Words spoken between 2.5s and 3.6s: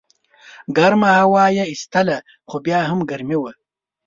بیا هم ګرمي وه.